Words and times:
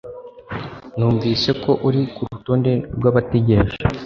Numvise 0.97 1.49
ko 1.63 1.71
uri 1.87 2.01
kurutonde 2.15 2.71
rwabategereje. 2.97 3.79